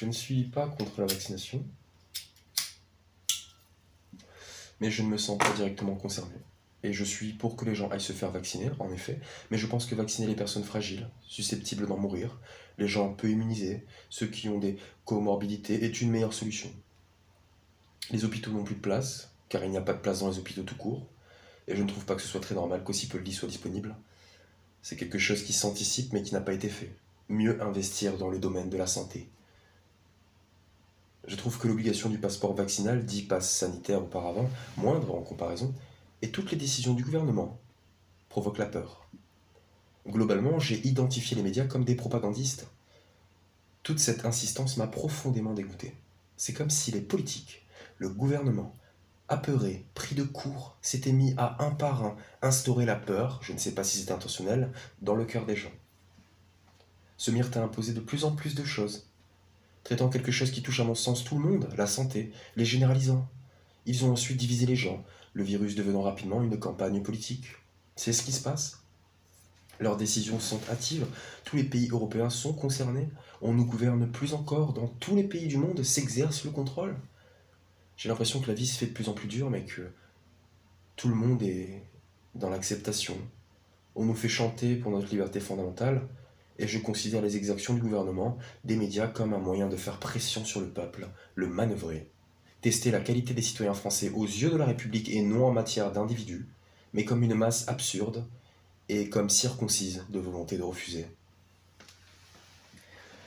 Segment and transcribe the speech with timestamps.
[0.00, 1.62] je ne suis pas contre la vaccination,
[4.80, 6.36] mais je ne me sens pas directement concerné.
[6.82, 9.66] Et je suis pour que les gens aillent se faire vacciner, en effet, mais je
[9.66, 12.40] pense que vacciner les personnes fragiles, susceptibles d'en mourir,
[12.78, 16.72] les gens peu immunisés, ceux qui ont des comorbidités, est une meilleure solution.
[18.10, 20.38] Les hôpitaux n'ont plus de place, car il n'y a pas de place dans les
[20.38, 21.06] hôpitaux tout court,
[21.68, 23.50] et je ne trouve pas que ce soit très normal qu'aussi peu de lits soient
[23.50, 23.94] disponibles.
[24.80, 26.96] C'est quelque chose qui s'anticipe mais qui n'a pas été fait.
[27.28, 29.28] Mieux investir dans le domaine de la santé.
[31.26, 35.74] Je trouve que l'obligation du passeport vaccinal, dit passe sanitaire auparavant, moindre en comparaison,
[36.22, 37.58] et toutes les décisions du gouvernement
[38.28, 39.06] provoquent la peur.
[40.06, 42.66] Globalement, j'ai identifié les médias comme des propagandistes.
[43.82, 45.94] Toute cette insistance m'a profondément dégoûté.
[46.36, 47.66] C'est comme si les politiques,
[47.98, 48.74] le gouvernement,
[49.28, 53.58] apeurés, pris de court, s'étaient mis à un par un instaurer la peur, je ne
[53.58, 55.72] sais pas si c'est intentionnel, dans le cœur des gens.
[57.16, 59.09] Se mirent à imposer de plus en plus de choses,
[59.84, 63.28] traitant quelque chose qui touche à mon sens tout le monde, la santé, les généralisant.
[63.86, 67.48] Ils ont ensuite divisé les gens, le virus devenant rapidement une campagne politique.
[67.96, 68.82] C'est ce qui se passe.
[69.78, 71.06] Leurs décisions sont hâtives,
[71.44, 73.08] tous les pays européens sont concernés,
[73.40, 76.96] on nous gouverne plus encore, dans tous les pays du monde s'exerce le contrôle.
[77.96, 79.90] J'ai l'impression que la vie se fait de plus en plus dure, mais que
[80.96, 81.82] tout le monde est
[82.34, 83.16] dans l'acceptation.
[83.94, 86.06] On nous fait chanter pour notre liberté fondamentale,
[86.60, 90.44] et je considère les exactions du gouvernement, des médias, comme un moyen de faire pression
[90.44, 92.10] sur le peuple, le manœuvrer,
[92.60, 95.90] tester la qualité des citoyens français aux yeux de la République et non en matière
[95.90, 96.46] d'individus,
[96.92, 98.26] mais comme une masse absurde
[98.90, 101.06] et comme circoncise de volonté de refuser.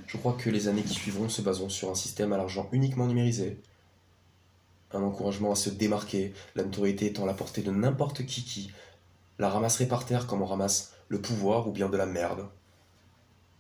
[0.06, 3.08] Je crois que les années qui suivront se baseront sur un système à l'argent uniquement
[3.08, 3.58] numérisé,
[4.92, 8.72] un encouragement à se démarquer, la notoriété étant la portée de n'importe qui qui
[9.40, 12.48] la ramasserait par terre comme on ramasse le pouvoir ou bien de la merde.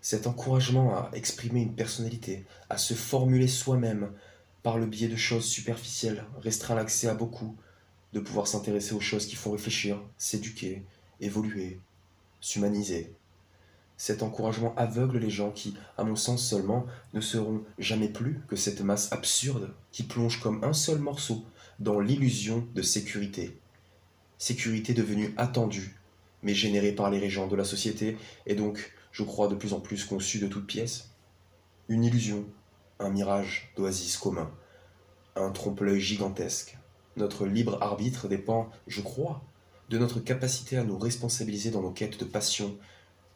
[0.04, 4.12] Cet encouragement à exprimer une personnalité, à se formuler soi-même,
[4.62, 7.56] par le biais de choses superficielles, restreint l'accès à beaucoup,
[8.11, 10.83] de pouvoir s'intéresser aux choses qui font réfléchir, s'éduquer,
[11.22, 11.80] évoluer,
[12.42, 13.14] s'humaniser.
[13.95, 18.58] Cet encouragement aveugle les gens qui, à mon sens seulement, ne seront jamais plus que
[18.58, 21.45] cette masse absurde qui plonge comme un seul morceau
[21.80, 23.58] dans l'illusion de sécurité.
[24.38, 25.95] Sécurité devenue attendue,
[26.42, 29.80] mais générée par les régents de la société, et donc, je crois, de plus en
[29.80, 31.12] plus conçue de toutes pièces.
[31.88, 32.46] Une illusion,
[33.00, 34.52] un mirage d'oasis commun,
[35.36, 36.78] un trompe-l'œil gigantesque.
[37.16, 39.44] Notre libre arbitre dépend, je crois,
[39.90, 42.76] de notre capacité à nous responsabiliser dans nos quêtes de passion,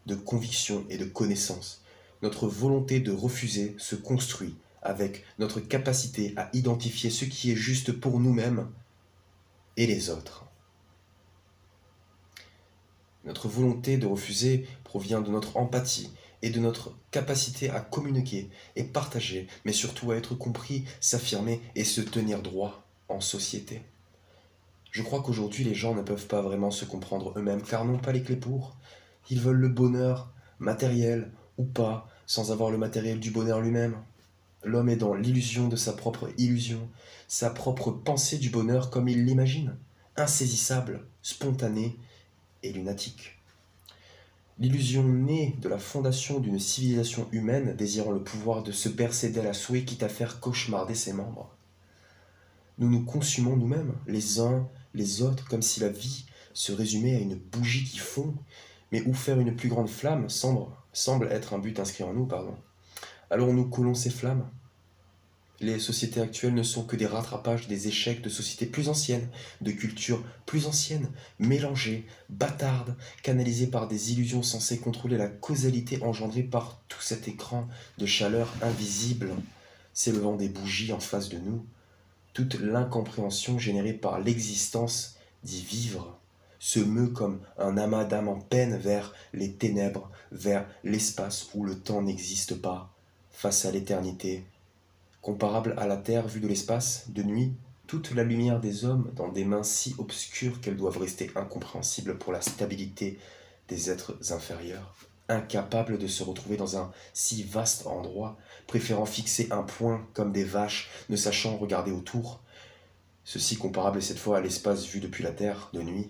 [0.08, 1.84] de conviction et de connaissance.
[2.24, 7.92] Notre volonté de refuser se construit avec notre capacité à identifier ce qui est juste
[7.92, 8.68] pour nous-mêmes
[9.76, 10.47] et les autres.
[13.28, 16.12] Notre volonté de refuser provient de notre empathie
[16.42, 21.84] et de notre capacité à communiquer et partager, mais surtout à être compris, s'affirmer et
[21.84, 23.82] se tenir droit en société.
[24.92, 28.14] Je crois qu'aujourd'hui les gens ne peuvent pas vraiment se comprendre eux-mêmes car n'ont pas
[28.14, 28.78] les clés pour.
[29.30, 33.98] Ils veulent le bonheur, matériel ou pas, sans avoir le matériel du bonheur lui-même.
[34.64, 36.90] L'homme est dans l'illusion de sa propre illusion,
[37.28, 39.76] sa propre pensée du bonheur comme il l'imagine,
[40.16, 41.98] insaisissable, spontané
[42.64, 43.38] et lunatique.
[44.60, 49.54] L'illusion née de la fondation d'une civilisation humaine désirant le pouvoir de se d'elle à
[49.54, 51.52] souhait quitte à faire cauchemarder ses membres.
[52.80, 57.20] Nous nous consumons nous-mêmes, les uns, les autres, comme si la vie se résumait à
[57.20, 58.34] une bougie qui fond,
[58.92, 62.26] mais où faire une plus grande flamme semble, semble être un but inscrit en nous,
[62.26, 62.56] pardon.
[63.30, 64.50] Alors nous coulons ces flammes,
[65.60, 69.28] les sociétés actuelles ne sont que des rattrapages des échecs de sociétés plus anciennes,
[69.62, 71.10] de cultures plus anciennes,
[71.40, 77.68] mélangées, bâtardes, canalisées par des illusions censées contrôler la causalité engendrée par tout cet écran
[77.98, 79.32] de chaleur invisible.
[79.94, 81.66] S'élevant des bougies en face de nous,
[82.34, 86.20] toute l'incompréhension générée par l'existence d'y vivre
[86.60, 91.80] se meut comme un amas d'âmes en peine vers les ténèbres, vers l'espace où le
[91.80, 92.94] temps n'existe pas,
[93.32, 94.44] face à l'éternité
[95.28, 97.52] comparable à la Terre vue de l'espace, de nuit,
[97.86, 102.32] toute la lumière des hommes dans des mains si obscures qu'elles doivent rester incompréhensibles pour
[102.32, 103.20] la stabilité
[103.68, 104.96] des êtres inférieurs,
[105.28, 108.38] incapables de se retrouver dans un si vaste endroit,
[108.68, 112.40] préférant fixer un point comme des vaches, ne sachant regarder autour,
[113.26, 116.10] ceci comparable cette fois à l'espace vu depuis la Terre, de nuit,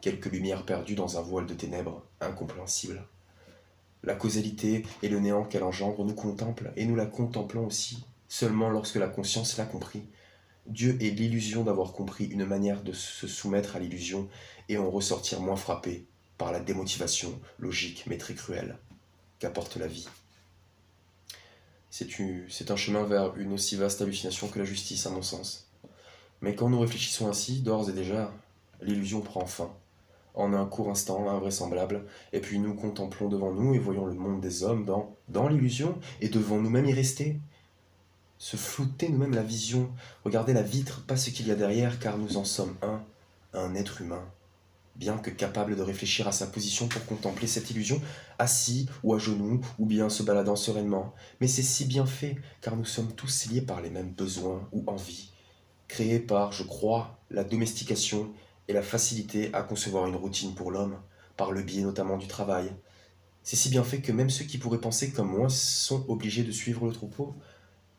[0.00, 3.06] quelques lumières perdues dans un voile de ténèbres, incompréhensibles.
[4.04, 8.70] La causalité et le néant qu'elle engendre nous contemplent, et nous la contemplons aussi, seulement
[8.70, 10.02] lorsque la conscience l'a compris.
[10.66, 14.28] Dieu est l'illusion d'avoir compris une manière de se soumettre à l'illusion
[14.68, 16.06] et en ressortir moins frappé
[16.38, 18.78] par la démotivation logique mais très cruelle
[19.38, 20.08] qu'apporte la vie.
[21.90, 25.70] C'est un chemin vers une aussi vaste hallucination que la justice, à mon sens.
[26.40, 28.32] Mais quand nous réfléchissons ainsi, d'ores et déjà,
[28.82, 29.72] l'illusion prend fin.
[30.34, 34.40] En un court instant invraisemblable, et puis nous contemplons devant nous et voyons le monde
[34.40, 37.38] des hommes dans, dans l'illusion, et devant nous-mêmes y rester.
[38.44, 39.90] Se flouter nous-mêmes la vision,
[40.22, 43.02] regarder la vitre, pas ce qu'il y a derrière, car nous en sommes un,
[43.54, 44.22] un être humain,
[44.96, 48.02] bien que capable de réfléchir à sa position pour contempler cette illusion,
[48.38, 51.14] assis ou à genoux, ou bien se baladant sereinement.
[51.40, 54.84] Mais c'est si bien fait, car nous sommes tous liés par les mêmes besoins ou
[54.88, 55.32] envies,
[55.88, 58.30] créés par, je crois, la domestication
[58.68, 60.98] et la facilité à concevoir une routine pour l'homme,
[61.38, 62.70] par le biais notamment du travail.
[63.42, 66.52] C'est si bien fait que même ceux qui pourraient penser comme moi sont obligés de
[66.52, 67.34] suivre le troupeau.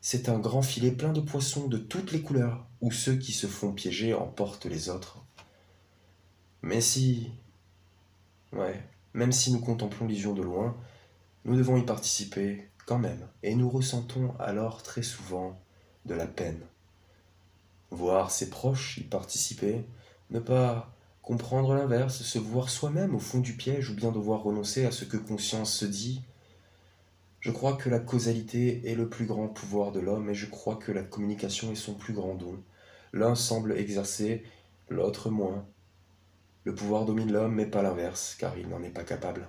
[0.08, 3.48] C'est un grand filet plein de poissons de toutes les couleurs, où ceux qui se
[3.48, 5.24] font piéger emportent les autres.
[6.62, 7.32] Mais si...
[8.52, 8.80] Ouais,
[9.14, 10.76] même si nous contemplons l'illusion de loin,
[11.44, 15.60] nous devons y participer quand même, et nous ressentons alors très souvent
[16.04, 16.60] de la peine.
[17.90, 19.84] Voir ses proches y participer,
[20.30, 24.86] ne pas comprendre l'inverse, se voir soi-même au fond du piège ou bien devoir renoncer
[24.86, 26.22] à ce que conscience se dit.
[27.46, 30.74] Je crois que la causalité est le plus grand pouvoir de l'homme et je crois
[30.74, 32.60] que la communication est son plus grand don.
[33.12, 34.42] L'un semble exercer,
[34.88, 35.64] l'autre moins.
[36.64, 39.46] Le pouvoir domine l'homme, mais pas l'inverse, car il n'en est pas capable.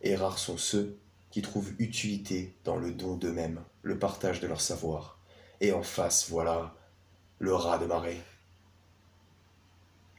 [0.00, 0.96] Et rares sont ceux
[1.32, 5.18] qui trouvent utilité dans le don d'eux-mêmes, le partage de leur savoir.
[5.60, 6.76] Et en face, voilà,
[7.40, 8.22] le rat de marée.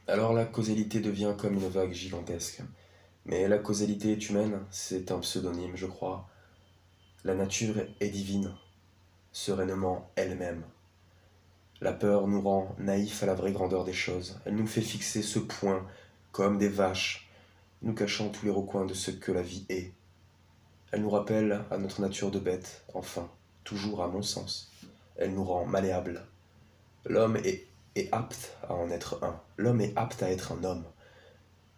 [0.06, 2.60] Alors la causalité devient comme une vague gigantesque.
[3.24, 6.28] Mais la causalité est humaine, c'est un pseudonyme, je crois.
[7.26, 8.52] La nature est divine,
[9.32, 10.62] sereinement elle-même.
[11.80, 14.38] La peur nous rend naïfs à la vraie grandeur des choses.
[14.44, 15.84] Elle nous fait fixer ce point
[16.30, 17.28] comme des vaches,
[17.82, 19.90] nous cachant tous les recoins de ce que la vie est.
[20.92, 23.28] Elle nous rappelle à notre nature de bête, enfin,
[23.64, 24.70] toujours à mon sens.
[25.16, 26.24] Elle nous rend malléables.
[27.06, 29.40] L'homme est, est, apte à en être un.
[29.56, 30.84] L'homme est apte à être un homme.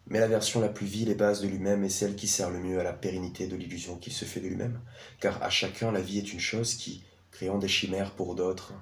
[0.08, 2.58] Mais la version la plus vile et basse de lui-même est celle qui sert le
[2.58, 4.80] mieux à la pérennité de l'illusion qu'il se fait de lui-même,
[5.20, 8.72] car à chacun la vie est une chose qui, créant des chimères pour d'autres,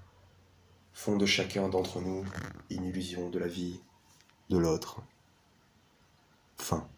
[0.93, 2.25] font de chacun d'entre nous
[2.70, 3.81] une illusion de la vie
[4.50, 5.02] de l'autre.
[6.56, 6.88] Fin.